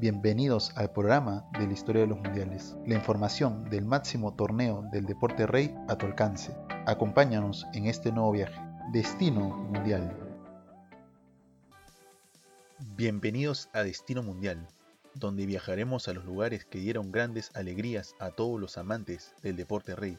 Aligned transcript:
Bienvenidos 0.00 0.72
al 0.76 0.90
programa 0.90 1.46
de 1.58 1.66
la 1.66 1.74
historia 1.74 2.00
de 2.00 2.08
los 2.08 2.18
mundiales, 2.18 2.74
la 2.86 2.94
información 2.94 3.68
del 3.68 3.84
máximo 3.84 4.32
torneo 4.34 4.82
del 4.90 5.04
deporte 5.04 5.46
rey 5.46 5.74
a 5.88 5.98
tu 5.98 6.06
alcance. 6.06 6.56
Acompáñanos 6.86 7.66
en 7.74 7.84
este 7.84 8.10
nuevo 8.10 8.32
viaje. 8.32 8.58
Destino 8.92 9.50
Mundial. 9.50 10.16
Bienvenidos 12.96 13.68
a 13.74 13.82
Destino 13.82 14.22
Mundial, 14.22 14.66
donde 15.12 15.44
viajaremos 15.44 16.08
a 16.08 16.14
los 16.14 16.24
lugares 16.24 16.64
que 16.64 16.78
dieron 16.78 17.12
grandes 17.12 17.50
alegrías 17.54 18.14
a 18.20 18.30
todos 18.30 18.58
los 18.58 18.78
amantes 18.78 19.34
del 19.42 19.56
deporte 19.56 19.94
rey. 19.94 20.16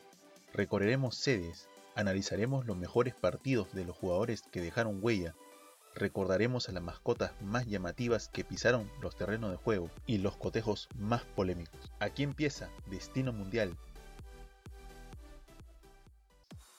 Recorreremos 0.54 1.16
sedes, 1.16 1.70
analizaremos 1.96 2.68
los 2.68 2.78
mejores 2.78 3.16
partidos 3.16 3.74
de 3.74 3.86
los 3.86 3.98
jugadores 3.98 4.44
que 4.44 4.62
dejaron 4.62 5.00
huella 5.02 5.34
recordaremos 5.96 6.70
a 6.70 6.72
las 6.72 6.84
mascotas 6.84 7.32
más 7.42 7.68
llamativas 7.68 8.30
que 8.30 8.44
pisaron 8.44 8.90
los 9.02 9.16
terrenos 9.16 9.52
de 9.52 9.58
juego 9.58 9.90
y 10.06 10.18
los 10.18 10.38
cotejos 10.38 10.90
más 10.96 11.24
polémicos. 11.24 11.92
Aquí 12.00 12.24
empieza 12.24 12.70
Destino 12.88 13.34
Mundial. 13.34 13.76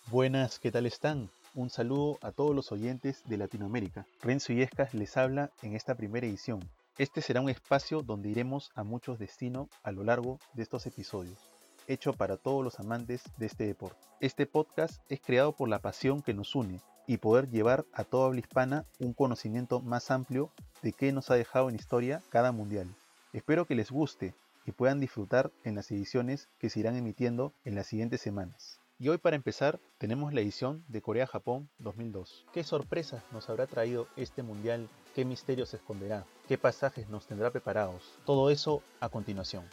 Buenas, 0.09 0.59
¿qué 0.59 0.70
tal 0.70 0.87
están? 0.87 1.30
Un 1.55 1.70
saludo 1.70 2.19
a 2.23 2.33
todos 2.33 2.55
los 2.55 2.73
oyentes 2.73 3.23
de 3.27 3.37
Latinoamérica. 3.37 4.06
Renzo 4.20 4.53
Yescas 4.53 4.95
les 4.95 5.17
habla 5.17 5.51
en 5.62 5.75
esta 5.75 5.95
primera 5.95 6.27
edición. 6.27 6.61
Este 6.98 7.23
será 7.23 7.41
un 7.41 7.51
espacio 7.51 8.03
donde 8.03 8.29
iremos 8.29 8.70
a 8.75 8.84
muchos 8.84 9.19
destinos 9.19 9.69
a 9.83 9.92
lo 9.92 10.05
largo 10.05 10.39
de 10.55 10.62
estos 10.62 10.87
episodios 10.87 11.52
hecho 11.87 12.13
para 12.13 12.37
todos 12.37 12.65
los 12.65 12.81
amantes 12.81 13.23
de 13.37 13.47
este 13.47 13.67
deporte. 13.67 14.01
Este 14.21 14.47
podcast 14.47 15.03
es 15.09 15.21
creado 15.21 15.53
por 15.53 15.69
la 15.69 15.81
pasión 15.81 16.23
que 16.23 16.35
nos 16.35 16.55
une 16.55 16.81
y 17.07 17.17
poder 17.19 17.51
llevar 17.51 17.85
a 17.93 18.05
toda 18.05 18.27
habla 18.27 18.41
hispana 18.41 18.87
un 18.99 19.13
conocimiento 19.13 19.81
más 19.81 20.11
amplio 20.11 20.51
de 20.83 20.93
qué 20.93 21.13
nos 21.13 21.31
ha 21.31 21.35
dejado 21.35 21.69
en 21.69 21.75
historia 21.75 22.23
cada 22.31 22.53
mundial. 22.53 22.95
Espero 23.33 23.67
que 23.67 23.75
les 23.75 23.91
guste 23.91 24.35
y 24.67 24.73
puedan 24.73 25.01
disfrutar 25.01 25.51
en 25.65 25.75
las 25.75 25.91
ediciones 25.91 26.48
que 26.59 26.71
se 26.71 26.81
irán 26.81 26.97
emitiendo 26.97 27.53
en 27.65 27.75
las 27.75 27.87
siguientes 27.87 28.21
semanas. 28.21 28.81
Y 28.99 29.09
hoy 29.09 29.19
para 29.19 29.34
empezar 29.34 29.81
tenemos 29.99 30.33
la 30.33 30.43
edición 30.43 30.84
de 30.87 31.03
Corea-Japón 31.03 31.69
2002. 31.78 32.47
¿Qué 32.53 32.62
sorpresas 32.62 33.25
nos 33.33 33.49
habrá 33.51 33.67
traído 33.67 34.06
este 34.17 34.45
mundial? 34.45 34.89
¿Qué 35.15 35.25
misterios 35.25 35.75
esconderá? 35.75 36.25
¿Qué 36.47 36.56
pasajes 36.56 37.09
nos 37.09 37.27
tendrá 37.27 37.51
preparados? 37.51 38.17
Todo 38.25 38.51
eso 38.51 38.83
a 39.01 39.09
continuación. 39.09 39.65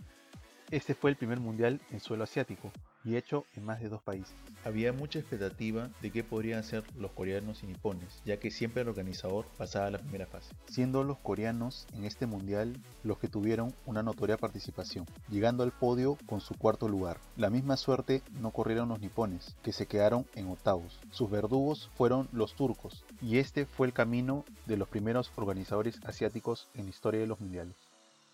Este 0.72 0.94
fue 0.94 1.10
el 1.10 1.16
primer 1.16 1.40
mundial 1.40 1.82
en 1.90 2.00
suelo 2.00 2.24
asiático 2.24 2.72
y 3.04 3.16
hecho 3.16 3.44
en 3.56 3.66
más 3.66 3.80
de 3.80 3.90
dos 3.90 4.04
países. 4.04 4.36
Había 4.64 4.94
mucha 4.94 5.18
expectativa 5.18 5.90
de 6.00 6.12
qué 6.12 6.24
podrían 6.24 6.60
hacer 6.60 6.84
los 6.96 7.10
coreanos 7.10 7.64
y 7.64 7.66
nipones, 7.66 8.22
ya 8.24 8.38
que 8.38 8.52
siempre 8.52 8.84
el 8.84 8.90
organizador 8.90 9.48
pasaba 9.58 9.90
la 9.90 9.98
primera 9.98 10.28
fase. 10.28 10.54
Siendo 10.68 11.04
los 11.04 11.18
coreanos 11.18 11.88
en 11.94 12.04
este 12.04 12.28
mundial 12.28 12.78
los 13.02 13.18
que 13.18 13.28
tuvieron 13.28 13.74
una 13.88 14.04
notoria 14.04 14.38
participación, 14.38 15.08
llegando 15.28 15.64
al 15.64 15.72
podio 15.72 16.20
con 16.28 16.40
su 16.40 16.54
cuarto 16.54 16.88
lugar. 16.88 17.18
La 17.36 17.50
misma 17.50 17.76
suerte 17.76 18.22
no 18.40 18.52
corrieron 18.52 18.90
los 18.90 19.00
nipones, 19.00 19.56
que 19.64 19.74
se 19.74 19.88
quedaron 19.88 20.28
en 20.36 20.50
octavos. 20.50 21.00
Sus 21.10 21.32
verdugos 21.32 21.90
fueron 21.96 22.30
los 22.32 22.54
turcos, 22.54 23.04
y 23.24 23.40
este 23.40 23.66
fue 23.66 23.88
el 23.88 23.94
camino 23.94 24.46
de 24.68 24.78
los 24.78 24.88
primeros 24.88 25.32
organizadores 25.36 26.00
asiáticos 26.06 26.70
en 26.76 26.84
la 26.84 26.92
historia 26.92 27.22
de 27.22 27.28
los 27.28 27.40
mundiales. 27.40 27.76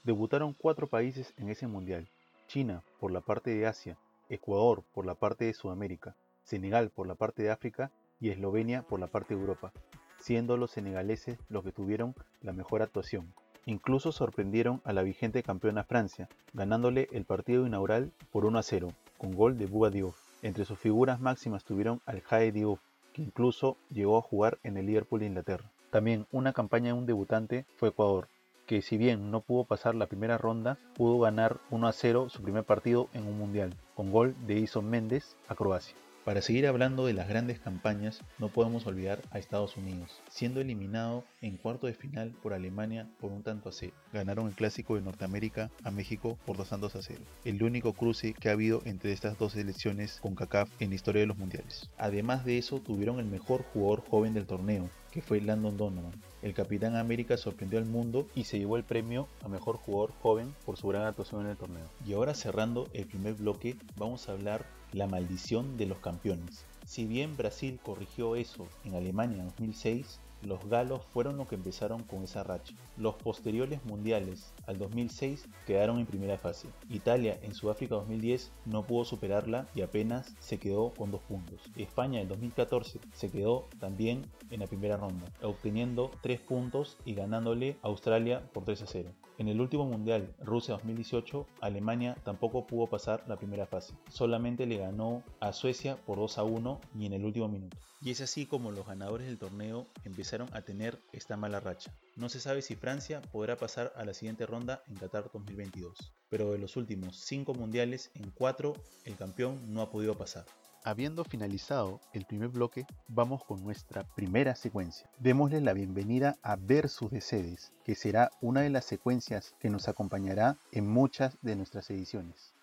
Debutaron 0.03 0.53
cuatro 0.53 0.86
países 0.88 1.33
en 1.38 1.49
ese 1.49 1.66
mundial, 1.66 2.08
China 2.47 2.83
por 2.99 3.11
la 3.11 3.21
parte 3.21 3.51
de 3.51 3.67
Asia, 3.67 3.97
Ecuador 4.29 4.83
por 4.93 5.05
la 5.05 5.15
parte 5.15 5.45
de 5.45 5.53
Sudamérica, 5.53 6.15
Senegal 6.43 6.89
por 6.89 7.07
la 7.07 7.15
parte 7.15 7.43
de 7.43 7.52
África 7.52 7.91
y 8.19 8.29
Eslovenia 8.29 8.83
por 8.83 8.99
la 8.99 9.07
parte 9.07 9.35
de 9.35 9.41
Europa, 9.41 9.71
siendo 10.17 10.57
los 10.57 10.71
senegaleses 10.71 11.37
los 11.49 11.63
que 11.63 11.71
tuvieron 11.71 12.15
la 12.41 12.53
mejor 12.53 12.81
actuación. 12.81 13.33
Incluso 13.65 14.11
sorprendieron 14.11 14.81
a 14.83 14.93
la 14.93 15.02
vigente 15.02 15.41
campeona 15.41 15.83
Francia, 15.83 16.29
ganándole 16.53 17.07
el 17.11 17.25
partido 17.25 17.65
inaugural 17.65 18.11
por 18.31 18.45
1 18.45 18.59
a 18.59 18.63
0, 18.63 18.93
con 19.17 19.31
gol 19.31 19.57
de 19.57 19.65
Bouba 19.65 19.89
Diouf. 19.89 20.17
Entre 20.43 20.65
sus 20.65 20.77
figuras 20.77 21.20
máximas 21.20 21.64
tuvieron 21.64 22.02
al 22.05 22.21
Jae 22.21 22.52
Diouf, 22.52 22.80
que 23.14 23.23
incluso 23.23 23.77
llegó 23.89 24.17
a 24.17 24.21
jugar 24.21 24.59
en 24.64 24.77
el 24.77 24.86
Liverpool 24.86 25.20
de 25.20 25.27
Inglaterra. 25.27 25.71
También 25.89 26.27
una 26.31 26.53
campaña 26.53 26.87
de 26.87 26.99
un 26.99 27.05
debutante 27.05 27.65
fue 27.77 27.89
Ecuador, 27.89 28.27
que 28.65 28.81
si 28.81 28.98
bien 28.98 29.31
no 29.31 29.42
pudo 29.42 29.64
pasar 29.64 29.95
la 29.95 30.08
primera 30.08 30.37
ronda, 30.37 30.77
pudo 30.95 31.20
ganar 31.20 31.59
1 31.70 31.87
a 31.87 31.92
0 31.92 32.30
su 32.30 32.42
primer 32.42 32.64
partido 32.64 33.09
en 33.14 33.27
un 33.27 33.37
mundial, 33.37 33.73
con 33.95 34.11
gol 34.11 34.36
de 34.48 34.59
Ison 34.59 34.89
Méndez 34.89 35.36
a 35.48 35.55
Croacia. 35.55 35.95
Para 36.25 36.41
seguir 36.41 36.65
hablando 36.65 37.05
de 37.05 37.13
las 37.13 37.30
grandes 37.30 37.59
campañas, 37.59 38.19
no 38.39 38.49
podemos 38.49 38.87
olvidar 38.87 39.21
a 39.30 39.37
Estados 39.37 39.77
Unidos, 39.77 40.23
siendo 40.27 40.59
eliminado 40.59 41.23
en 41.39 41.55
cuarto 41.55 41.86
de 41.86 41.93
final 41.93 42.31
por 42.41 42.55
Alemania 42.55 43.08
por 43.21 43.31
un 43.31 43.43
tanto 43.43 43.69
a 43.69 43.71
cero. 43.71 43.93
Ganaron 44.11 44.47
el 44.47 44.55
clásico 44.55 44.95
de 44.95 45.02
Norteamérica 45.02 45.69
a 45.83 45.91
México 45.91 46.39
por 46.47 46.58
dos 46.58 46.69
tantos 46.69 46.95
a 46.95 47.03
cero. 47.03 47.21
El 47.43 47.61
único 47.61 47.93
cruce 47.93 48.33
que 48.33 48.49
ha 48.49 48.53
habido 48.53 48.81
entre 48.85 49.11
estas 49.11 49.37
dos 49.37 49.52
selecciones 49.52 50.19
con 50.19 50.33
CACAF 50.33 50.67
en 50.80 50.89
la 50.89 50.95
historia 50.95 51.19
de 51.19 51.27
los 51.27 51.37
mundiales. 51.37 51.91
Además 51.95 52.43
de 52.43 52.58
eso, 52.58 52.80
tuvieron 52.80 53.19
el 53.19 53.27
mejor 53.27 53.64
jugador 53.71 54.03
joven 54.09 54.33
del 54.33 54.47
torneo, 54.47 54.89
que 55.11 55.21
fue 55.21 55.41
Landon 55.41 55.77
Donovan. 55.77 56.19
El 56.41 56.55
Capitán 56.55 56.95
América 56.95 57.37
sorprendió 57.37 57.77
al 57.77 57.85
mundo 57.85 58.27
y 58.33 58.45
se 58.45 58.58
llevó 58.58 58.77
el 58.77 58.83
premio 58.83 59.27
a 59.43 59.47
Mejor 59.47 59.77
Jugador 59.77 60.11
Joven 60.21 60.55
por 60.65 60.75
su 60.75 60.87
gran 60.87 61.03
actuación 61.03 61.41
en 61.41 61.52
el 61.52 61.58
torneo. 61.58 61.85
Y 62.05 62.14
ahora 62.14 62.33
cerrando 62.33 62.89
el 62.93 63.05
primer 63.05 63.35
bloque, 63.35 63.77
vamos 63.95 64.27
a 64.27 64.31
hablar 64.31 64.65
la 64.95 65.08
maldición 65.08 65.76
de 65.76 65.88
los 65.88 65.98
campeones. 65.98 66.64
Si 66.86 67.06
bien 67.06 67.36
Brasil 67.36 67.80
corrigió 67.83 68.38
eso 68.38 68.66
en 68.86 68.95
Alemania 68.95 69.39
en 69.42 69.50
2006, 69.50 70.22
los 70.42 70.64
galos 70.70 71.02
fueron 71.11 71.36
los 71.36 71.50
que 71.50 71.56
empezaron 71.56 72.04
con 72.04 72.23
esa 72.23 72.44
racha. 72.44 72.73
Los 72.95 73.16
posteriores 73.16 73.83
mundiales 73.83 74.54
al 74.67 74.78
2006 74.78 75.50
quedaron 75.67 76.00
en 76.00 76.06
primera 76.06 76.38
fase. 76.38 76.70
Italia 76.89 77.38
en 77.42 77.54
Sudáfrica 77.54 77.95
2010 77.95 78.52
no 78.66 78.83
pudo 78.83 79.04
superarla 79.04 79.67
y 79.76 79.82
apenas 79.82 80.33
se 80.39 80.60
quedó 80.60 80.94
con 80.94 81.12
dos 81.12 81.22
puntos. 81.22 81.60
España 81.76 82.22
en 82.22 82.30
2014 82.30 83.00
se 83.14 83.30
quedó 83.30 83.67
también 83.80 84.26
en 84.50 84.62
la 84.62 84.67
primera 84.67 84.95
ronda, 84.95 85.26
obteniendo 85.42 86.12
tres 86.22 86.39
puntos 86.39 86.98
y 87.04 87.16
ganándole 87.16 87.77
a 87.82 87.88
Australia 87.88 88.44
por 88.54 88.64
3 88.64 88.83
a 88.83 88.88
0. 88.88 89.10
En 89.37 89.49
el 89.49 89.59
último 89.59 89.83
mundial, 89.83 90.33
Rusia 90.39 90.75
2018, 90.75 91.45
Alemania 91.59 92.15
tampoco 92.23 92.65
pudo 92.65 92.87
pasar 92.87 93.21
la 93.27 93.35
primera 93.35 93.65
fase. 93.65 93.93
Solamente 94.09 94.65
le 94.65 94.77
ganó 94.77 95.23
a 95.41 95.51
Suecia 95.51 95.97
por 96.05 96.19
2 96.19 96.37
a 96.37 96.43
1 96.43 96.79
y 96.97 97.05
en 97.05 97.13
el 97.13 97.25
último 97.25 97.49
minuto. 97.49 97.75
Y 98.01 98.11
es 98.11 98.21
así 98.21 98.45
como 98.45 98.71
los 98.71 98.87
ganadores 98.87 99.27
del 99.27 99.37
torneo 99.37 99.87
empezaron 100.05 100.47
a 100.53 100.61
tener 100.61 100.97
esta 101.11 101.35
mala 101.35 101.59
racha. 101.59 101.93
No 102.15 102.29
se 102.29 102.39
sabe 102.39 102.61
si 102.61 102.75
Francia 102.75 103.21
podrá 103.33 103.57
pasar 103.57 103.91
a 103.97 104.05
la 104.05 104.13
siguiente 104.13 104.45
ronda 104.45 104.83
en 104.87 104.95
Qatar 104.95 105.29
2022, 105.33 106.13
pero 106.29 106.53
de 106.53 106.57
los 106.57 106.77
últimos 106.77 107.17
5 107.17 107.53
mundiales, 107.55 108.11
en 108.13 108.31
4 108.31 108.73
el 109.03 109.17
campeón 109.17 109.59
no 109.73 109.81
ha 109.81 109.89
podido 109.89 110.17
pasar. 110.17 110.45
Habiendo 110.87 111.23
finalizado 111.23 111.99
el 112.13 112.25
primer 112.25 112.49
bloque, 112.49 112.85
vamos 113.07 113.43
con 113.43 113.63
nuestra 113.63 114.03
primera 114.03 114.53
secuencia. 114.53 115.09
Démosle 115.17 115.59
la 115.59 115.73
bienvenida 115.73 116.37
a 116.43 116.57
Versus 116.57 117.09
de 117.09 117.21
Sedes, 117.21 117.73
que 117.83 117.95
será 117.95 118.29
una 118.39 118.61
de 118.61 118.69
las 118.69 118.85
secuencias 118.85 119.55
que 119.59 119.71
nos 119.71 119.87
acompañará 119.87 120.59
en 120.71 120.87
muchas 120.87 121.39
de 121.41 121.55
nuestras 121.55 121.89
ediciones. 121.89 122.53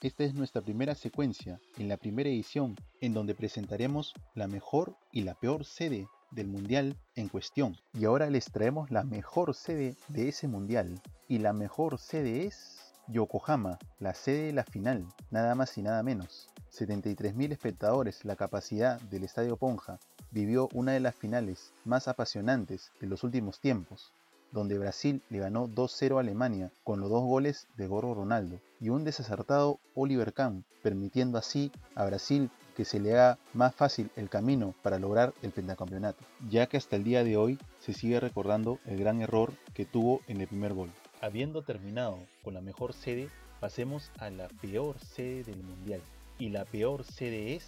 Esta 0.00 0.22
es 0.22 0.32
nuestra 0.32 0.62
primera 0.62 0.94
secuencia 0.94 1.60
en 1.76 1.88
la 1.88 1.96
primera 1.96 2.28
edición 2.28 2.76
en 3.00 3.14
donde 3.14 3.34
presentaremos 3.34 4.14
la 4.36 4.46
mejor 4.46 4.94
y 5.10 5.22
la 5.22 5.34
peor 5.34 5.64
sede 5.64 6.06
del 6.30 6.46
mundial 6.46 6.96
en 7.16 7.28
cuestión. 7.28 7.76
Y 7.92 8.04
ahora 8.04 8.30
les 8.30 8.44
traemos 8.44 8.92
la 8.92 9.02
mejor 9.02 9.54
sede 9.56 9.96
de 10.06 10.28
ese 10.28 10.46
mundial. 10.46 11.02
Y 11.26 11.38
la 11.38 11.52
mejor 11.52 11.98
sede 11.98 12.46
es 12.46 12.83
Yokohama, 13.08 13.78
la 13.98 14.14
sede 14.14 14.46
de 14.46 14.52
la 14.52 14.64
final, 14.64 15.06
nada 15.30 15.54
más 15.54 15.76
y 15.78 15.82
nada 15.82 16.02
menos. 16.02 16.48
73.000 16.72 17.52
espectadores, 17.52 18.24
la 18.24 18.36
capacidad 18.36 19.00
del 19.02 19.24
Estadio 19.24 19.56
Ponja, 19.56 19.98
vivió 20.30 20.68
una 20.74 20.92
de 20.92 21.00
las 21.00 21.14
finales 21.14 21.72
más 21.84 22.08
apasionantes 22.08 22.90
de 23.00 23.06
los 23.06 23.22
últimos 23.22 23.60
tiempos, 23.60 24.12
donde 24.50 24.78
Brasil 24.78 25.22
le 25.30 25.40
ganó 25.40 25.68
2-0 25.68 26.16
a 26.16 26.20
Alemania 26.20 26.70
con 26.84 27.00
los 27.00 27.10
dos 27.10 27.24
goles 27.24 27.66
de 27.76 27.86
Gorro 27.86 28.14
Ronaldo 28.14 28.60
y 28.80 28.88
un 28.88 29.04
desacertado 29.04 29.78
Oliver 29.94 30.32
Kahn, 30.32 30.64
permitiendo 30.82 31.38
así 31.38 31.72
a 31.94 32.04
Brasil 32.06 32.50
que 32.76 32.84
se 32.84 33.00
le 33.00 33.12
haga 33.12 33.38
más 33.52 33.74
fácil 33.74 34.10
el 34.16 34.28
camino 34.28 34.74
para 34.82 34.98
lograr 34.98 35.34
el 35.42 35.52
pentacampeonato, 35.52 36.24
ya 36.48 36.66
que 36.66 36.76
hasta 36.76 36.96
el 36.96 37.04
día 37.04 37.24
de 37.24 37.36
hoy 37.36 37.58
se 37.80 37.92
sigue 37.92 38.20
recordando 38.20 38.78
el 38.86 38.98
gran 38.98 39.22
error 39.22 39.52
que 39.74 39.84
tuvo 39.84 40.20
en 40.26 40.40
el 40.40 40.48
primer 40.48 40.74
gol. 40.74 40.90
Habiendo 41.24 41.62
terminado 41.62 42.18
con 42.42 42.52
la 42.52 42.60
mejor 42.60 42.92
sede, 42.92 43.30
pasemos 43.58 44.10
a 44.18 44.28
la 44.28 44.46
peor 44.60 44.98
sede 44.98 45.42
del 45.42 45.62
mundial. 45.62 46.02
Y 46.38 46.50
la 46.50 46.66
peor 46.66 47.02
sede 47.02 47.54
es 47.54 47.64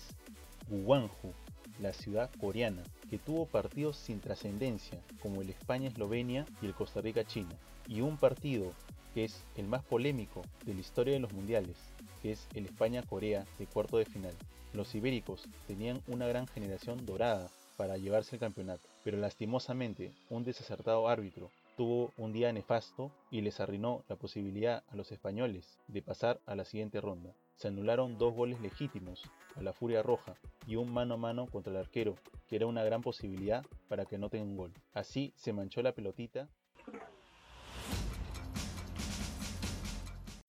Guangzhou, 0.69 1.33
la 1.81 1.95
ciudad 1.95 2.31
coreana, 2.39 2.83
que 3.09 3.17
tuvo 3.17 3.47
partidos 3.47 3.97
sin 3.97 4.21
trascendencia, 4.21 5.01
como 5.23 5.41
el 5.41 5.49
España-Eslovenia 5.49 6.45
y 6.61 6.67
el 6.67 6.75
Costa 6.75 7.01
Rica-China, 7.01 7.57
y 7.89 8.03
un 8.03 8.19
partido 8.19 8.75
que 9.15 9.25
es 9.25 9.43
el 9.57 9.69
más 9.69 9.83
polémico 9.83 10.43
de 10.67 10.75
la 10.75 10.81
historia 10.81 11.15
de 11.15 11.21
los 11.21 11.33
mundiales, 11.33 11.79
que 12.21 12.33
es 12.33 12.49
el 12.53 12.67
España-Corea 12.67 13.47
de 13.59 13.67
cuarto 13.67 13.97
de 13.97 14.05
final. 14.05 14.35
Los 14.75 14.95
ibéricos 14.95 15.49
tenían 15.67 16.03
una 16.09 16.27
gran 16.27 16.47
generación 16.47 17.07
dorada, 17.07 17.49
para 17.79 17.97
llevarse 17.97 18.37
el 18.37 18.41
campeonato, 18.41 18.89
pero 19.05 19.19
lastimosamente 19.19 20.13
un 20.31 20.45
desacertado 20.45 21.09
árbitro 21.09 21.51
tuvo 21.77 22.13
un 22.17 22.33
día 22.33 22.53
nefasto 22.53 23.13
y 23.31 23.43
les 23.43 23.61
arruinó 23.61 24.03
la 24.09 24.17
posibilidad 24.17 24.83
a 24.89 24.97
los 24.97 25.13
españoles 25.13 25.79
de 25.89 26.03
pasar 26.03 26.41
a 26.47 26.57
la 26.57 26.65
siguiente 26.65 27.01
ronda. 27.01 27.35
Se 27.55 27.69
anularon 27.69 28.19
dos 28.19 28.35
goles 28.35 28.61
legítimos 28.61 29.23
a 29.55 29.63
la 29.63 29.73
Furia 29.73 30.03
Roja 30.03 30.35
y 30.67 30.77
un 30.77 30.93
mano 30.93 31.15
a 31.15 31.19
mano 31.19 31.47
contra 31.47 31.73
el 31.73 31.79
arquero, 31.79 32.17
que 32.49 32.57
era 32.57 32.67
una 32.67 32.83
gran 32.83 33.03
posibilidad 33.03 33.65
para 33.89 34.07
que 34.07 34.19
no 34.19 34.31
tenga 34.31 34.45
un 34.45 34.57
gol. 34.57 34.73
Así 34.93 35.33
se 35.37 35.53
manchó 35.53 35.83
la 35.83 35.93
pelotita. 35.93 36.49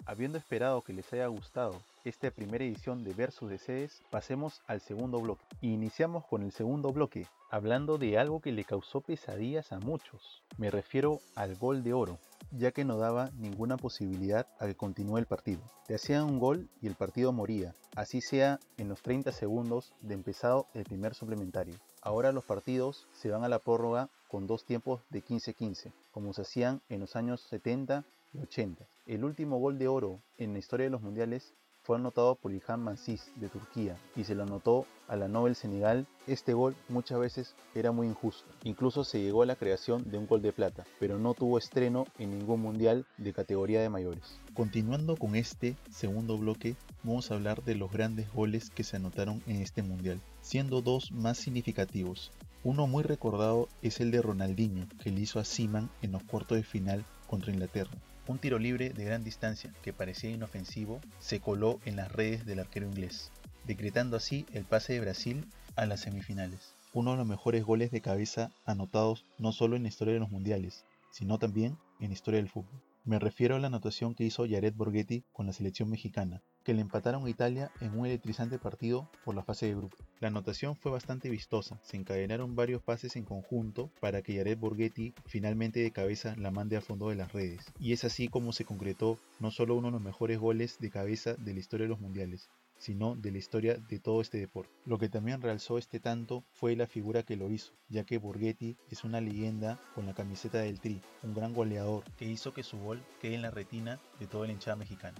Habiendo 0.08 0.38
esperado 0.38 0.84
que 0.84 0.94
les 0.94 1.12
haya 1.12 1.28
gustado 1.28 1.82
esta 2.06 2.32
primera 2.32 2.64
edición 2.64 3.04
de 3.04 3.14
Versus 3.14 3.50
de 3.50 3.58
Sedes, 3.58 4.02
pasemos 4.10 4.62
al 4.66 4.80
segundo 4.80 5.20
bloque. 5.20 5.44
iniciamos 5.60 6.26
con 6.26 6.44
el 6.44 6.54
segundo 6.54 6.94
bloque, 6.94 7.28
hablando 7.52 7.98
de 7.98 8.18
algo 8.18 8.40
que 8.40 8.54
le 8.54 8.64
causó 8.64 9.02
pesadillas 9.02 9.74
a 9.74 9.80
muchos. 9.80 10.44
Me 10.58 10.72
refiero 10.72 11.20
al 11.36 11.58
gol 11.58 11.84
de 11.84 11.92
oro, 11.92 12.20
ya 12.52 12.72
que 12.72 12.86
no 12.86 12.98
daba 12.98 13.32
ninguna 13.38 13.76
posibilidad 13.76 14.48
a 14.62 14.68
que 14.68 14.76
continúe 14.76 15.18
el 15.18 15.26
partido. 15.26 15.60
Te 15.88 15.96
hacían 15.96 16.24
un 16.24 16.40
gol 16.40 16.70
y 16.82 16.88
el 16.88 16.96
partido 16.96 17.34
moría, 17.34 17.76
así 17.98 18.22
sea 18.22 18.62
en 18.78 18.88
los 18.88 19.02
30 19.02 19.34
segundos 19.34 19.92
de 20.00 20.14
empezado 20.14 20.68
el 20.74 20.86
primer 20.86 21.16
suplementario. 21.16 21.76
Ahora 22.08 22.32
los 22.32 22.46
partidos 22.46 23.06
se 23.12 23.30
van 23.32 23.44
a 23.44 23.50
la 23.50 23.60
prórroga 23.60 24.08
con 24.30 24.48
dos 24.48 24.64
tiempos 24.64 25.02
de 25.10 25.22
15-15, 25.22 25.92
como 26.14 26.32
se 26.32 26.44
hacían 26.44 26.80
en 26.88 27.02
los 27.02 27.18
años 27.18 27.42
70 27.50 28.06
y 28.34 28.40
80. 28.40 28.86
El 29.08 29.26
último 29.26 29.60
gol 29.60 29.78
de 29.78 29.90
oro 29.90 30.22
en 30.38 30.54
la 30.54 30.60
historia 30.60 30.86
de 30.86 30.90
los 30.90 31.02
mundiales 31.02 31.54
fue 31.88 31.96
anotado 31.96 32.36
por 32.36 32.52
Ilhan 32.52 32.84
Mansis 32.84 33.32
de 33.38 33.48
Turquía 33.48 33.96
y 34.14 34.26
se 34.26 34.36
lo 34.36 34.44
anotó 34.44 34.86
a 35.08 35.16
la 35.16 35.30
Nobel 35.30 35.56
Senegal. 35.56 36.06
Este 36.28 36.54
gol 36.54 36.76
muchas 36.90 37.18
veces 37.18 37.56
era 37.74 37.94
muy 37.94 38.08
injusto. 38.08 38.44
Incluso 38.66 39.06
se 39.06 39.22
llegó 39.22 39.44
a 39.44 39.46
la 39.46 39.56
creación 39.56 40.04
de 40.12 40.18
un 40.18 40.28
gol 40.28 40.42
de 40.42 40.52
plata, 40.52 40.84
pero 41.00 41.18
no 41.18 41.34
tuvo 41.34 41.58
estreno 41.58 42.06
en 42.20 42.38
ningún 42.38 42.62
mundial 42.62 43.06
de 43.18 43.32
categoría 43.32 43.80
de 43.80 43.88
mayores. 43.88 44.38
Continuando 44.54 45.16
con 45.16 45.38
este 45.38 45.78
segundo 45.90 46.38
bloque, 46.38 46.76
vamos 47.04 47.32
a 47.32 47.36
hablar 47.36 47.64
de 47.64 47.76
los 47.76 47.90
grandes 47.90 48.30
goles 48.34 48.70
que 48.70 48.84
se 48.84 48.98
anotaron 48.98 49.42
en 49.48 49.62
este 49.62 49.82
mundial, 49.82 50.20
siendo 50.42 50.82
dos 50.82 51.14
más 51.14 51.38
significativos. 51.38 52.34
Uno 52.66 52.86
muy 52.88 53.04
recordado 53.04 53.70
es 53.82 54.02
el 54.02 54.12
de 54.12 54.22
Ronaldinho, 54.22 54.90
que 55.02 55.10
le 55.10 55.22
hizo 55.22 55.40
a 55.40 55.46
Seaman 55.46 55.90
en 56.02 56.12
los 56.12 56.24
cuartos 56.24 56.58
de 56.58 56.64
final 56.66 57.06
contra 57.28 57.54
Inglaterra. 57.54 57.98
Un 58.28 58.40
tiro 58.40 58.60
libre 58.60 58.90
de 58.90 59.06
gran 59.06 59.24
distancia 59.24 59.74
que 59.82 59.94
parecía 59.94 60.30
inofensivo 60.30 61.00
se 61.18 61.40
coló 61.40 61.80
en 61.86 61.96
las 61.96 62.12
redes 62.12 62.46
del 62.46 62.60
arquero 62.60 62.86
inglés, 62.86 63.32
decretando 63.64 64.18
así 64.18 64.46
el 64.52 64.66
pase 64.66 64.92
de 64.92 65.00
Brasil 65.00 65.48
a 65.78 65.86
las 65.86 66.02
semifinales. 66.02 66.76
Uno 66.92 67.12
de 67.12 67.18
los 67.18 67.26
mejores 67.26 67.64
goles 67.64 67.90
de 67.90 68.02
cabeza 68.02 68.52
anotados 68.66 69.24
no 69.38 69.54
solo 69.54 69.78
en 69.78 69.84
la 69.84 69.88
historia 69.88 70.14
de 70.14 70.20
los 70.20 70.30
mundiales, 70.30 70.84
sino 71.10 71.40
también 71.40 71.78
en 72.02 72.10
la 72.10 72.16
historia 72.16 72.42
del 72.42 72.50
fútbol. 72.50 72.82
Me 73.06 73.18
refiero 73.18 73.56
a 73.56 73.60
la 73.60 73.68
anotación 73.68 74.14
que 74.14 74.26
hizo 74.26 74.46
Jared 74.46 74.74
Borghetti 74.74 75.24
con 75.32 75.46
la 75.46 75.54
selección 75.54 75.90
mexicana, 75.90 76.44
que 76.68 76.74
le 76.74 76.82
empataron 76.82 77.26
a 77.26 77.30
Italia 77.30 77.72
en 77.80 77.98
un 77.98 78.08
electrizante 78.08 78.60
partido 78.60 79.10
por 79.24 79.34
la 79.34 79.42
fase 79.42 79.68
de 79.68 79.76
grupo. 79.76 79.96
La 80.20 80.28
anotación 80.28 80.76
fue 80.76 80.92
bastante 80.92 81.30
vistosa, 81.30 81.80
se 81.82 81.96
encadenaron 81.96 82.58
varios 82.58 82.82
pases 82.82 83.16
en 83.16 83.24
conjunto 83.24 83.90
para 84.02 84.22
que 84.22 84.36
Jared 84.36 84.58
Borghetti 84.58 85.14
finalmente 85.28 85.80
de 85.80 85.92
cabeza 85.92 86.36
la 86.36 86.52
mande 86.52 86.76
al 86.76 86.82
fondo 86.82 87.08
de 87.08 87.16
las 87.16 87.32
redes, 87.32 87.72
y 87.80 87.94
es 87.94 88.04
así 88.04 88.28
como 88.28 88.52
se 88.52 88.66
concretó 88.66 89.18
no 89.40 89.50
solo 89.50 89.76
uno 89.76 89.88
de 89.88 89.94
los 89.94 90.02
mejores 90.02 90.40
goles 90.40 90.78
de 90.82 90.90
cabeza 90.90 91.36
de 91.36 91.54
la 91.54 91.62
historia 91.62 91.86
de 91.86 91.90
los 91.92 92.02
mundiales, 92.02 92.50
sino 92.78 93.16
de 93.16 93.32
la 93.32 93.38
historia 93.38 93.76
de 93.76 94.00
todo 94.00 94.20
este 94.20 94.38
deporte. 94.38 94.74
Lo 94.86 94.98
que 94.98 95.08
también 95.08 95.42
realzó 95.42 95.78
este 95.78 96.02
tanto 96.02 96.44
fue 96.52 96.76
la 96.76 96.86
figura 96.86 97.24
que 97.24 97.38
lo 97.38 97.50
hizo, 97.50 97.72
ya 97.88 98.04
que 98.04 98.18
Borghetti 98.18 98.76
es 98.92 99.06
una 99.06 99.22
leyenda 99.22 99.80
con 99.96 100.06
la 100.06 100.14
camiseta 100.14 100.58
del 100.58 100.82
Tri, 100.82 101.02
un 101.24 101.34
gran 101.34 101.54
goleador 101.54 102.04
que 102.18 102.26
hizo 102.26 102.54
que 102.54 102.64
su 102.64 102.78
gol 102.78 103.02
quede 103.22 103.36
en 103.36 103.44
la 103.44 103.52
retina 103.52 104.02
de 104.20 104.28
toda 104.28 104.48
la 104.48 104.52
hinchada 104.52 104.76
mexicana. 104.76 105.18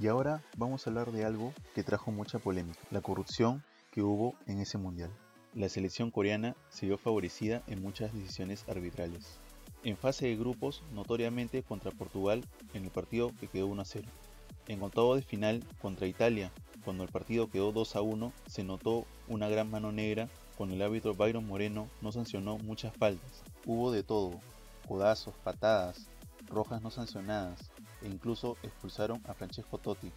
Y 0.00 0.08
ahora 0.08 0.42
vamos 0.56 0.86
a 0.86 0.90
hablar 0.90 1.12
de 1.12 1.26
algo 1.26 1.52
que 1.74 1.82
trajo 1.82 2.10
mucha 2.10 2.38
polémica, 2.38 2.80
la 2.90 3.02
corrupción 3.02 3.62
que 3.90 4.00
hubo 4.00 4.34
en 4.46 4.58
ese 4.58 4.78
mundial. 4.78 5.10
La 5.52 5.68
selección 5.68 6.10
coreana 6.10 6.56
se 6.70 6.86
vio 6.86 6.96
favorecida 6.96 7.62
en 7.66 7.82
muchas 7.82 8.14
decisiones 8.14 8.64
arbitrales. 8.66 9.38
En 9.84 9.98
fase 9.98 10.26
de 10.26 10.36
grupos, 10.36 10.82
notoriamente 10.94 11.62
contra 11.62 11.90
Portugal 11.90 12.42
en 12.72 12.84
el 12.84 12.90
partido 12.90 13.32
que 13.38 13.48
quedó 13.48 13.66
1 13.66 13.82
a 13.82 13.84
0. 13.84 14.08
En 14.68 14.82
octavo 14.82 15.16
de 15.16 15.22
final 15.22 15.62
contra 15.82 16.06
Italia, 16.06 16.50
cuando 16.82 17.04
el 17.04 17.10
partido 17.10 17.50
quedó 17.50 17.70
2 17.70 17.96
a 17.96 18.00
1, 18.00 18.32
se 18.46 18.64
notó 18.64 19.04
una 19.28 19.50
gran 19.50 19.70
mano 19.70 19.92
negra 19.92 20.30
cuando 20.56 20.76
el 20.76 20.82
árbitro 20.82 21.14
Byron 21.14 21.46
Moreno 21.46 21.88
no 22.00 22.10
sancionó 22.10 22.56
muchas 22.56 22.96
faltas. 22.96 23.42
Hubo 23.66 23.92
de 23.92 24.02
todo, 24.02 24.40
codazos, 24.88 25.34
patadas, 25.44 26.06
rojas 26.46 26.80
no 26.80 26.90
sancionadas, 26.90 27.69
e 28.02 28.08
incluso 28.08 28.56
expulsaron 28.62 29.20
a 29.26 29.34
Francesco 29.34 29.78
Totti, 29.78 30.12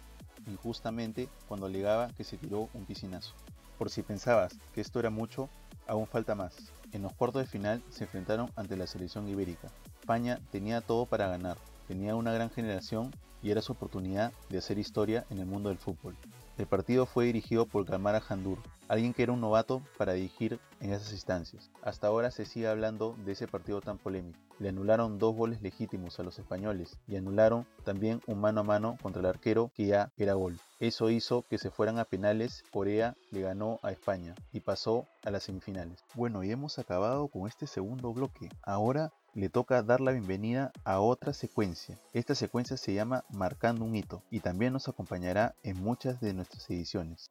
injustamente 0.46 1.28
cuando 1.48 1.66
alegaba 1.66 2.08
que 2.16 2.24
se 2.24 2.36
tiró 2.36 2.68
un 2.74 2.84
piscinazo. 2.84 3.34
Por 3.78 3.90
si 3.90 4.02
pensabas 4.02 4.56
que 4.72 4.80
esto 4.80 5.00
era 5.00 5.10
mucho, 5.10 5.48
aún 5.86 6.06
falta 6.06 6.34
más. 6.34 6.54
En 6.92 7.02
los 7.02 7.12
cuartos 7.12 7.42
de 7.42 7.48
final 7.48 7.82
se 7.90 8.04
enfrentaron 8.04 8.50
ante 8.56 8.76
la 8.76 8.86
selección 8.86 9.28
ibérica. 9.28 9.68
España 10.00 10.38
tenía 10.52 10.80
todo 10.80 11.06
para 11.06 11.28
ganar, 11.28 11.58
tenía 11.88 12.14
una 12.14 12.32
gran 12.32 12.50
generación 12.50 13.10
y 13.42 13.50
era 13.50 13.62
su 13.62 13.72
oportunidad 13.72 14.32
de 14.48 14.58
hacer 14.58 14.78
historia 14.78 15.26
en 15.30 15.38
el 15.38 15.46
mundo 15.46 15.68
del 15.68 15.78
fútbol. 15.78 16.16
El 16.56 16.66
partido 16.68 17.04
fue 17.04 17.24
dirigido 17.24 17.66
por 17.66 17.84
Gamara 17.84 18.20
Jandur, 18.20 18.58
alguien 18.86 19.12
que 19.12 19.24
era 19.24 19.32
un 19.32 19.40
novato 19.40 19.82
para 19.98 20.12
dirigir 20.12 20.60
en 20.80 20.92
esas 20.92 21.12
instancias. 21.12 21.68
Hasta 21.82 22.06
ahora 22.06 22.30
se 22.30 22.44
sigue 22.44 22.68
hablando 22.68 23.16
de 23.24 23.32
ese 23.32 23.48
partido 23.48 23.80
tan 23.80 23.98
polémico. 23.98 24.38
Le 24.60 24.68
anularon 24.68 25.18
dos 25.18 25.34
goles 25.34 25.62
legítimos 25.62 26.20
a 26.20 26.22
los 26.22 26.38
españoles 26.38 26.96
y 27.08 27.16
anularon 27.16 27.66
también 27.82 28.20
un 28.28 28.40
mano 28.40 28.60
a 28.60 28.64
mano 28.64 28.96
contra 29.02 29.18
el 29.18 29.26
arquero 29.26 29.72
que 29.74 29.86
ya 29.86 30.12
era 30.16 30.34
gol. 30.34 30.60
Eso 30.78 31.10
hizo 31.10 31.42
que 31.42 31.58
se 31.58 31.70
fueran 31.70 31.98
a 31.98 32.04
penales, 32.04 32.62
Corea 32.70 33.16
le 33.32 33.40
ganó 33.40 33.80
a 33.82 33.90
España 33.90 34.36
y 34.52 34.60
pasó 34.60 35.06
a 35.24 35.32
las 35.32 35.42
semifinales. 35.42 36.04
Bueno, 36.14 36.44
y 36.44 36.52
hemos 36.52 36.78
acabado 36.78 37.26
con 37.26 37.48
este 37.48 37.66
segundo 37.66 38.12
bloque. 38.12 38.48
Ahora 38.62 39.12
le 39.34 39.48
toca 39.48 39.82
dar 39.82 40.00
la 40.00 40.12
bienvenida 40.12 40.72
a 40.84 41.00
otra 41.00 41.32
secuencia. 41.32 41.98
Esta 42.12 42.36
secuencia 42.36 42.76
se 42.76 42.94
llama 42.94 43.24
Marcando 43.30 43.84
un 43.84 43.96
hito 43.96 44.22
y 44.30 44.38
también 44.40 44.72
nos 44.72 44.88
acompañará 44.88 45.56
en 45.64 45.82
muchas 45.82 46.20
de 46.20 46.32
nuestras 46.32 46.70
ediciones. 46.70 47.30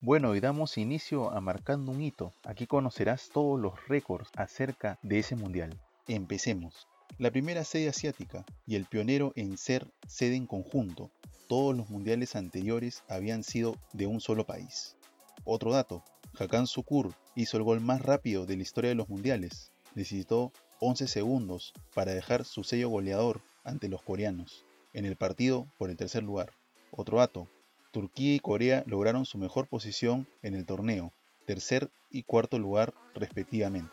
Bueno, 0.00 0.36
y 0.36 0.40
damos 0.40 0.78
inicio 0.78 1.32
a 1.32 1.40
Marcando 1.40 1.90
un 1.90 2.00
hito. 2.00 2.32
Aquí 2.44 2.68
conocerás 2.68 3.30
todos 3.32 3.58
los 3.58 3.74
récords 3.88 4.30
acerca 4.36 5.00
de 5.02 5.18
ese 5.18 5.34
mundial. 5.34 5.76
Empecemos. 6.06 6.86
La 7.18 7.32
primera 7.32 7.64
sede 7.64 7.88
asiática 7.88 8.44
y 8.64 8.76
el 8.76 8.84
pionero 8.84 9.32
en 9.34 9.58
ser 9.58 9.90
sede 10.06 10.36
en 10.36 10.46
conjunto. 10.46 11.10
Todos 11.48 11.76
los 11.76 11.90
mundiales 11.90 12.36
anteriores 12.36 13.02
habían 13.08 13.42
sido 13.42 13.74
de 13.92 14.06
un 14.06 14.20
solo 14.20 14.46
país. 14.46 14.96
Otro 15.44 15.72
dato, 15.72 16.04
Hakan 16.36 16.66
Sukur 16.66 17.14
hizo 17.34 17.56
el 17.56 17.62
gol 17.62 17.80
más 17.80 18.02
rápido 18.02 18.46
de 18.46 18.56
la 18.56 18.62
historia 18.62 18.88
de 18.88 18.94
los 18.94 19.08
mundiales. 19.08 19.72
Necesitó 19.94 20.52
11 20.80 21.08
segundos 21.08 21.72
para 21.94 22.14
dejar 22.14 22.44
su 22.44 22.64
sello 22.64 22.88
goleador 22.88 23.40
ante 23.64 23.88
los 23.88 24.02
coreanos, 24.02 24.64
en 24.92 25.04
el 25.04 25.16
partido 25.16 25.66
por 25.78 25.90
el 25.90 25.96
tercer 25.96 26.22
lugar. 26.22 26.52
Otro 26.90 27.18
dato, 27.18 27.48
Turquía 27.90 28.34
y 28.34 28.40
Corea 28.40 28.84
lograron 28.86 29.26
su 29.26 29.38
mejor 29.38 29.66
posición 29.66 30.26
en 30.42 30.54
el 30.54 30.66
torneo, 30.66 31.12
tercer 31.46 31.90
y 32.10 32.22
cuarto 32.22 32.58
lugar 32.58 32.94
respectivamente. 33.14 33.90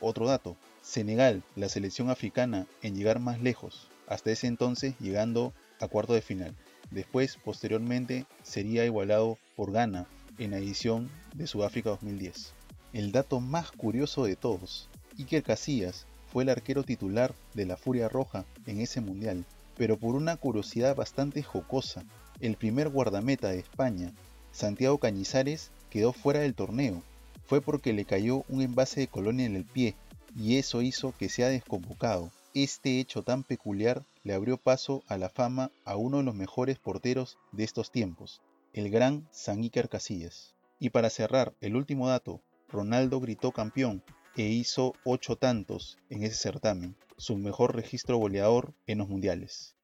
Otro 0.00 0.26
dato, 0.26 0.56
Senegal, 0.80 1.42
la 1.56 1.68
selección 1.68 2.10
africana 2.10 2.66
en 2.82 2.94
llegar 2.94 3.18
más 3.18 3.40
lejos, 3.40 3.88
hasta 4.06 4.30
ese 4.30 4.46
entonces 4.46 4.94
llegando 5.00 5.52
a 5.80 5.88
cuarto 5.88 6.12
de 6.12 6.22
final. 6.22 6.54
Después, 6.90 7.36
posteriormente, 7.44 8.26
sería 8.42 8.84
igualado 8.84 9.38
por 9.56 9.72
Ghana 9.72 10.06
en 10.38 10.52
la 10.52 10.58
edición 10.58 11.10
de 11.34 11.46
Sudáfrica 11.46 11.90
2010. 11.90 12.52
El 12.92 13.12
dato 13.12 13.40
más 13.40 13.70
curioso 13.72 14.24
de 14.24 14.36
todos, 14.36 14.88
Iker 15.18 15.42
Casillas 15.42 16.06
fue 16.32 16.44
el 16.44 16.48
arquero 16.48 16.84
titular 16.84 17.34
de 17.54 17.66
la 17.66 17.76
Furia 17.76 18.08
Roja 18.08 18.44
en 18.66 18.80
ese 18.80 19.00
mundial, 19.00 19.44
pero 19.76 19.96
por 19.96 20.14
una 20.14 20.36
curiosidad 20.36 20.96
bastante 20.96 21.42
jocosa, 21.42 22.04
el 22.40 22.56
primer 22.56 22.88
guardameta 22.88 23.48
de 23.48 23.58
España, 23.58 24.12
Santiago 24.52 24.98
Cañizares, 24.98 25.70
quedó 25.90 26.12
fuera 26.12 26.40
del 26.40 26.54
torneo. 26.54 27.02
Fue 27.46 27.60
porque 27.60 27.92
le 27.92 28.04
cayó 28.04 28.44
un 28.48 28.62
envase 28.62 29.00
de 29.00 29.08
colonia 29.08 29.46
en 29.46 29.56
el 29.56 29.64
pie 29.64 29.94
y 30.36 30.56
eso 30.56 30.82
hizo 30.82 31.14
que 31.18 31.28
sea 31.28 31.48
desconvocado. 31.48 32.30
Este 32.54 33.00
hecho 33.00 33.22
tan 33.22 33.42
peculiar 33.42 34.02
le 34.24 34.34
abrió 34.34 34.56
paso 34.56 35.02
a 35.08 35.16
la 35.16 35.28
fama 35.28 35.70
a 35.84 35.96
uno 35.96 36.18
de 36.18 36.24
los 36.24 36.34
mejores 36.34 36.78
porteros 36.78 37.38
de 37.52 37.64
estos 37.64 37.90
tiempos, 37.90 38.40
el 38.72 38.90
gran 38.90 39.28
San 39.30 39.68
Casillas. 39.68 40.54
Y 40.78 40.90
para 40.90 41.10
cerrar, 41.10 41.54
el 41.60 41.76
último 41.76 42.08
dato, 42.08 42.40
Ronaldo 42.68 43.20
gritó 43.20 43.52
campeón 43.52 44.02
e 44.36 44.42
hizo 44.42 44.94
8 45.04 45.36
tantos 45.36 45.98
en 46.10 46.22
ese 46.22 46.36
certamen, 46.36 46.96
su 47.16 47.36
mejor 47.36 47.74
registro 47.74 48.18
goleador 48.18 48.74
en 48.86 48.98
los 48.98 49.08
mundiales. 49.08 49.74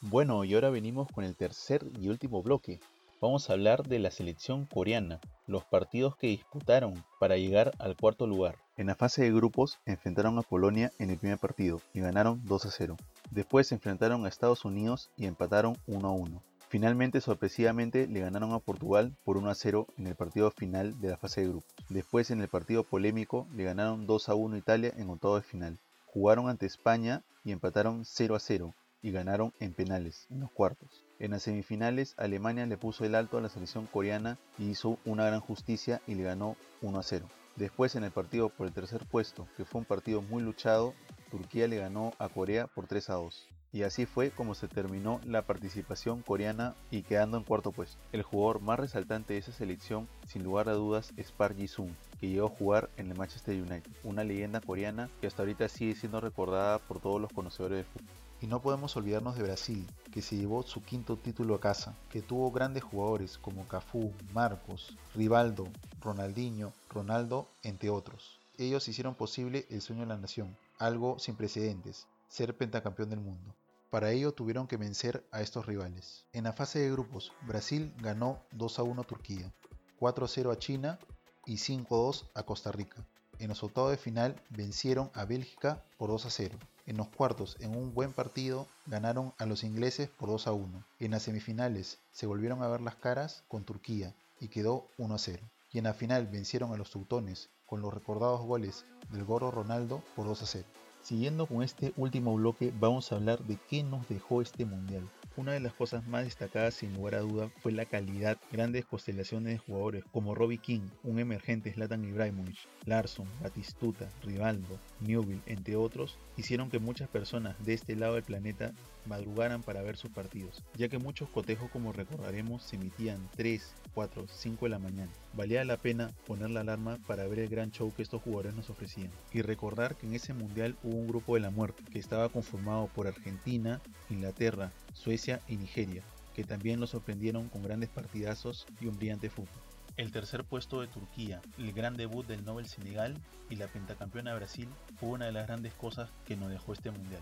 Bueno, 0.00 0.44
y 0.44 0.54
ahora 0.54 0.70
venimos 0.70 1.08
con 1.12 1.24
el 1.24 1.36
tercer 1.36 1.86
y 2.00 2.08
último 2.08 2.42
bloque. 2.42 2.80
Vamos 3.20 3.50
a 3.50 3.52
hablar 3.52 3.86
de 3.86 3.98
la 3.98 4.10
selección 4.10 4.64
coreana, 4.64 5.20
los 5.46 5.64
partidos 5.66 6.16
que 6.16 6.28
disputaron 6.28 7.04
para 7.18 7.36
llegar 7.36 7.72
al 7.78 7.96
cuarto 7.96 8.26
lugar. 8.26 8.56
En 8.78 8.86
la 8.86 8.94
fase 8.94 9.22
de 9.22 9.30
grupos 9.30 9.78
enfrentaron 9.84 10.38
a 10.38 10.42
Polonia 10.42 10.90
en 10.98 11.10
el 11.10 11.18
primer 11.18 11.38
partido 11.38 11.82
y 11.92 12.00
ganaron 12.00 12.40
2 12.46 12.64
a 12.64 12.70
0. 12.70 12.96
Después 13.30 13.68
se 13.68 13.76
enfrentaron 13.76 14.24
a 14.24 14.28
Estados 14.28 14.64
Unidos 14.64 15.10
y 15.16 15.26
empataron 15.26 15.76
1 15.86 16.08
a 16.08 16.10
1. 16.10 16.42
Finalmente, 16.68 17.20
sorpresivamente, 17.20 18.08
le 18.08 18.20
ganaron 18.20 18.52
a 18.52 18.58
Portugal 18.58 19.12
por 19.24 19.36
1 19.36 19.50
a 19.50 19.54
0 19.54 19.86
en 19.98 20.06
el 20.08 20.16
partido 20.16 20.50
final 20.50 21.00
de 21.00 21.10
la 21.10 21.16
fase 21.16 21.40
de 21.40 21.48
grupos. 21.48 21.72
Después, 21.88 22.30
en 22.30 22.40
el 22.40 22.48
partido 22.48 22.82
polémico, 22.82 23.46
le 23.54 23.64
ganaron 23.64 24.06
2 24.06 24.28
a 24.28 24.34
1 24.34 24.54
a 24.54 24.58
Italia 24.58 24.92
en 24.96 25.10
octavo 25.10 25.36
de 25.36 25.42
final. 25.42 25.78
Jugaron 26.06 26.48
ante 26.48 26.66
España 26.66 27.22
y 27.44 27.52
empataron 27.52 28.04
0 28.04 28.34
a 28.34 28.40
0 28.40 28.74
y 29.02 29.12
ganaron 29.12 29.52
en 29.60 29.74
penales 29.74 30.26
en 30.30 30.40
los 30.40 30.50
cuartos. 30.50 31.04
En 31.20 31.30
las 31.30 31.42
semifinales, 31.42 32.14
Alemania 32.16 32.66
le 32.66 32.76
puso 32.76 33.04
el 33.04 33.14
alto 33.14 33.38
a 33.38 33.40
la 33.40 33.48
selección 33.48 33.86
coreana 33.86 34.38
y 34.58 34.70
hizo 34.70 34.98
una 35.04 35.24
gran 35.26 35.40
justicia 35.40 36.02
y 36.06 36.14
le 36.16 36.24
ganó 36.24 36.56
1 36.82 36.98
a 36.98 37.02
0. 37.02 37.26
Después, 37.56 37.94
en 37.94 38.04
el 38.04 38.10
partido 38.10 38.48
por 38.48 38.66
el 38.66 38.72
tercer 38.72 39.06
puesto, 39.06 39.46
que 39.56 39.64
fue 39.64 39.80
un 39.80 39.84
partido 39.84 40.22
muy 40.22 40.42
luchado, 40.42 40.94
Turquía 41.30 41.68
le 41.68 41.78
ganó 41.78 42.12
a 42.18 42.28
Corea 42.28 42.66
por 42.66 42.86
3 42.86 43.10
a 43.10 43.14
2. 43.14 43.48
Y 43.72 43.84
así 43.84 44.04
fue 44.04 44.30
como 44.32 44.56
se 44.56 44.66
terminó 44.66 45.20
la 45.24 45.42
participación 45.42 46.22
coreana 46.22 46.74
y 46.90 47.02
quedando 47.02 47.36
en 47.36 47.44
cuarto 47.44 47.70
puesto. 47.70 47.96
El 48.10 48.24
jugador 48.24 48.60
más 48.60 48.80
resaltante 48.80 49.34
de 49.34 49.38
esa 49.38 49.52
selección, 49.52 50.08
sin 50.26 50.42
lugar 50.42 50.68
a 50.68 50.74
dudas, 50.74 51.12
es 51.16 51.30
Park 51.30 51.56
Ji-sung, 51.56 51.92
que 52.18 52.28
llegó 52.28 52.48
a 52.48 52.56
jugar 52.56 52.90
en 52.96 53.12
el 53.12 53.16
Manchester 53.16 53.54
United, 53.54 53.92
una 54.02 54.24
leyenda 54.24 54.60
coreana 54.60 55.08
que 55.20 55.28
hasta 55.28 55.42
ahorita 55.42 55.68
sigue 55.68 55.94
siendo 55.94 56.20
recordada 56.20 56.80
por 56.80 56.98
todos 56.98 57.20
los 57.20 57.32
conocedores 57.32 57.76
del 57.76 57.86
fútbol. 57.86 58.08
Y 58.42 58.46
no 58.48 58.60
podemos 58.60 58.96
olvidarnos 58.96 59.36
de 59.36 59.44
Brasil, 59.44 59.86
que 60.10 60.22
se 60.22 60.36
llevó 60.36 60.64
su 60.64 60.82
quinto 60.82 61.16
título 61.16 61.54
a 61.54 61.60
casa, 61.60 61.94
que 62.10 62.22
tuvo 62.22 62.50
grandes 62.50 62.82
jugadores 62.82 63.38
como 63.38 63.68
Cafú, 63.68 64.12
Marcos, 64.32 64.96
Rivaldo, 65.14 65.68
Ronaldinho, 66.00 66.72
Ronaldo, 66.88 67.46
entre 67.62 67.90
otros. 67.90 68.40
Ellos 68.58 68.88
hicieron 68.88 69.14
posible 69.14 69.66
el 69.70 69.80
sueño 69.80 70.02
de 70.02 70.08
la 70.08 70.16
nación, 70.16 70.56
algo 70.80 71.18
sin 71.18 71.36
precedentes, 71.36 72.08
ser 72.26 72.56
pentacampeón 72.56 73.10
del 73.10 73.20
mundo. 73.20 73.54
Para 73.90 74.10
ello 74.12 74.32
tuvieron 74.32 74.66
que 74.66 74.76
vencer 74.76 75.26
a 75.30 75.42
estos 75.42 75.66
rivales. 75.66 76.24
En 76.32 76.44
la 76.44 76.52
fase 76.52 76.78
de 76.78 76.90
grupos, 76.90 77.32
Brasil 77.42 77.92
ganó 77.98 78.42
2 78.52 78.78
a 78.78 78.82
1 78.82 79.02
a 79.02 79.04
Turquía, 79.04 79.52
4 79.98 80.24
a 80.24 80.28
0 80.28 80.50
a 80.50 80.58
China 80.58 80.98
y 81.44 81.58
5 81.58 81.94
a 81.94 81.98
2 81.98 82.30
a 82.34 82.42
Costa 82.44 82.72
Rica. 82.72 83.04
En 83.38 83.48
los 83.48 83.62
octavos 83.62 83.90
de 83.90 83.96
final 83.96 84.40
vencieron 84.50 85.10
a 85.12 85.24
Bélgica 85.24 85.84
por 85.98 86.10
2 86.10 86.26
a 86.26 86.30
0. 86.30 86.58
En 86.86 86.96
los 86.96 87.08
cuartos, 87.08 87.56
en 87.60 87.76
un 87.76 87.92
buen 87.92 88.12
partido, 88.12 88.66
ganaron 88.86 89.34
a 89.38 89.46
los 89.46 89.64
ingleses 89.64 90.08
por 90.08 90.28
2 90.28 90.46
a 90.46 90.52
1. 90.52 90.84
En 90.98 91.10
las 91.10 91.22
semifinales 91.22 91.98
se 92.12 92.26
volvieron 92.26 92.62
a 92.62 92.68
ver 92.68 92.80
las 92.80 92.96
caras 92.96 93.44
con 93.48 93.64
Turquía 93.64 94.14
y 94.40 94.48
quedó 94.48 94.88
1 94.98 95.14
a 95.14 95.18
0. 95.18 95.50
Y 95.72 95.78
en 95.78 95.84
la 95.84 95.94
final 95.94 96.26
vencieron 96.26 96.72
a 96.72 96.76
los 96.76 96.90
teutones 96.90 97.50
con 97.70 97.80
los 97.80 97.94
recordados 97.94 98.40
goles 98.42 98.84
del 99.12 99.24
gorro 99.24 99.52
Ronaldo 99.52 100.02
por 100.16 100.26
2 100.26 100.42
a 100.42 100.46
0. 100.46 100.66
Siguiendo 101.02 101.46
con 101.46 101.62
este 101.62 101.94
último 101.96 102.34
bloque, 102.34 102.74
vamos 102.78 103.10
a 103.10 103.14
hablar 103.14 103.38
de 103.44 103.56
qué 103.68 103.82
nos 103.84 104.06
dejó 104.08 104.42
este 104.42 104.66
mundial. 104.66 105.08
Una 105.36 105.52
de 105.52 105.60
las 105.60 105.72
cosas 105.72 106.06
más 106.06 106.24
destacadas 106.24 106.74
sin 106.74 106.92
lugar 106.92 107.14
a 107.14 107.20
duda 107.20 107.50
fue 107.62 107.72
la 107.72 107.86
calidad, 107.86 108.36
grandes 108.52 108.84
constelaciones 108.84 109.52
de 109.52 109.58
jugadores 109.58 110.04
como 110.12 110.34
Robbie 110.34 110.58
King, 110.58 110.82
un 111.04 111.20
emergente 111.20 111.72
Zlatan 111.72 112.04
Ibrahimovic, 112.04 112.58
Larson, 112.84 113.26
Batistuta, 113.40 114.10
Rivaldo, 114.22 114.78
Newville, 115.00 115.40
entre 115.46 115.76
otros, 115.76 116.18
hicieron 116.36 116.68
que 116.68 116.80
muchas 116.80 117.08
personas 117.08 117.56
de 117.64 117.74
este 117.74 117.94
lado 117.96 118.14
del 118.14 118.24
planeta 118.24 118.72
madrugaran 119.06 119.62
para 119.62 119.82
ver 119.82 119.96
sus 119.96 120.10
partidos, 120.10 120.62
ya 120.76 120.88
que 120.88 120.98
muchos 120.98 121.28
cotejos 121.30 121.70
como 121.70 121.92
recordaremos 121.92 122.62
se 122.62 122.76
emitían 122.76 123.26
3, 123.36 123.74
4, 123.94 124.26
5 124.28 124.66
de 124.66 124.70
la 124.70 124.78
mañana. 124.78 125.10
Valía 125.34 125.64
la 125.64 125.76
pena 125.76 126.12
poner 126.26 126.50
la 126.50 126.60
alarma 126.60 126.98
para 127.06 127.26
ver 127.26 127.40
el 127.40 127.48
gran 127.48 127.70
show 127.70 127.92
que 127.94 128.02
estos 128.02 128.22
jugadores 128.22 128.54
nos 128.54 128.70
ofrecían. 128.70 129.10
Y 129.32 129.42
recordar 129.42 129.96
que 129.96 130.06
en 130.06 130.14
ese 130.14 130.32
mundial 130.32 130.76
hubo 130.82 130.96
un 130.96 131.08
grupo 131.08 131.34
de 131.34 131.40
la 131.40 131.50
muerte 131.50 131.84
que 131.90 131.98
estaba 131.98 132.28
conformado 132.28 132.88
por 132.88 133.06
Argentina, 133.06 133.80
Inglaterra, 134.08 134.72
Suecia 134.92 135.40
y 135.48 135.56
Nigeria, 135.56 136.02
que 136.34 136.44
también 136.44 136.80
los 136.80 136.90
sorprendieron 136.90 137.48
con 137.48 137.62
grandes 137.62 137.90
partidazos 137.90 138.66
y 138.80 138.86
un 138.86 138.96
brillante 138.96 139.30
fútbol. 139.30 139.48
El 139.96 140.12
tercer 140.12 140.44
puesto 140.44 140.80
de 140.80 140.86
Turquía, 140.86 141.42
el 141.58 141.72
gran 141.72 141.96
debut 141.96 142.26
del 142.26 142.44
Nobel 142.44 142.66
Senegal 142.66 143.18
y 143.50 143.56
la 143.56 143.66
pentacampeona 143.66 144.34
Brasil 144.34 144.68
fue 144.96 145.10
una 145.10 145.26
de 145.26 145.32
las 145.32 145.46
grandes 145.46 145.74
cosas 145.74 146.10
que 146.24 146.36
nos 146.36 146.50
dejó 146.50 146.72
este 146.72 146.90
mundial. 146.90 147.20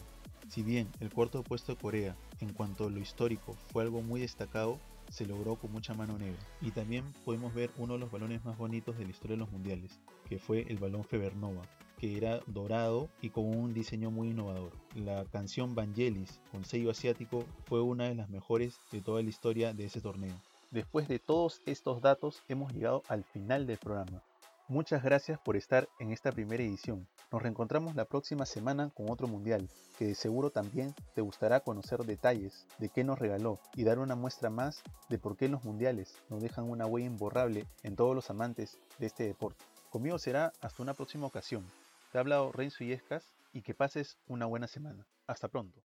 Si 0.48 0.62
bien 0.62 0.88
el 1.00 1.12
cuarto 1.12 1.42
puesto 1.42 1.74
de 1.74 1.80
Corea, 1.80 2.16
en 2.40 2.52
cuanto 2.52 2.86
a 2.86 2.90
lo 2.90 3.00
histórico, 3.00 3.56
fue 3.72 3.82
algo 3.82 4.00
muy 4.02 4.20
destacado, 4.20 4.78
se 5.10 5.26
logró 5.26 5.56
con 5.56 5.72
mucha 5.72 5.94
mano 5.94 6.18
negra. 6.18 6.38
Y 6.60 6.70
también 6.70 7.04
podemos 7.24 7.54
ver 7.54 7.70
uno 7.76 7.94
de 7.94 8.00
los 8.00 8.10
balones 8.10 8.44
más 8.44 8.56
bonitos 8.58 8.96
de 8.98 9.04
la 9.04 9.10
historia 9.10 9.36
de 9.36 9.40
los 9.40 9.52
mundiales, 9.52 9.98
que 10.28 10.38
fue 10.38 10.66
el 10.68 10.78
balón 10.78 11.04
Febernova, 11.04 11.62
que 11.98 12.16
era 12.16 12.40
dorado 12.46 13.08
y 13.20 13.30
con 13.30 13.44
un 13.44 13.74
diseño 13.74 14.10
muy 14.10 14.28
innovador. 14.28 14.72
La 14.94 15.24
canción 15.24 15.74
Vangelis 15.74 16.40
con 16.52 16.64
sello 16.64 16.90
asiático 16.90 17.44
fue 17.66 17.80
una 17.80 18.04
de 18.04 18.14
las 18.14 18.30
mejores 18.30 18.78
de 18.92 19.00
toda 19.00 19.22
la 19.22 19.28
historia 19.28 19.72
de 19.72 19.86
ese 19.86 20.00
torneo. 20.00 20.34
Después 20.70 21.08
de 21.08 21.18
todos 21.18 21.62
estos 21.66 22.02
datos 22.02 22.42
hemos 22.48 22.72
llegado 22.72 23.02
al 23.08 23.24
final 23.24 23.66
del 23.66 23.78
programa. 23.78 24.22
Muchas 24.70 25.02
gracias 25.02 25.38
por 25.38 25.56
estar 25.56 25.88
en 25.98 26.12
esta 26.12 26.30
primera 26.30 26.62
edición. 26.62 27.08
Nos 27.32 27.40
reencontramos 27.40 27.94
la 27.94 28.04
próxima 28.04 28.44
semana 28.44 28.90
con 28.90 29.08
otro 29.08 29.26
mundial, 29.26 29.66
que 29.98 30.04
de 30.04 30.14
seguro 30.14 30.50
también 30.50 30.94
te 31.14 31.22
gustará 31.22 31.60
conocer 31.60 32.00
detalles 32.00 32.66
de 32.76 32.90
qué 32.90 33.02
nos 33.02 33.18
regaló 33.18 33.60
y 33.74 33.84
dar 33.84 33.98
una 33.98 34.14
muestra 34.14 34.50
más 34.50 34.82
de 35.08 35.18
por 35.18 35.38
qué 35.38 35.48
los 35.48 35.64
mundiales 35.64 36.20
nos 36.28 36.42
dejan 36.42 36.68
una 36.68 36.84
huella 36.84 37.06
imborrable 37.06 37.66
en 37.82 37.96
todos 37.96 38.14
los 38.14 38.28
amantes 38.28 38.78
de 38.98 39.06
este 39.06 39.24
deporte. 39.24 39.64
Conmigo 39.88 40.18
será 40.18 40.52
hasta 40.60 40.82
una 40.82 40.92
próxima 40.92 41.26
ocasión. 41.26 41.64
Te 42.12 42.18
ha 42.18 42.20
hablado 42.20 42.52
Renzo 42.52 42.84
Yescas 42.84 43.24
y 43.54 43.62
que 43.62 43.72
pases 43.72 44.18
una 44.26 44.44
buena 44.44 44.66
semana. 44.66 45.06
Hasta 45.26 45.48
pronto. 45.48 45.80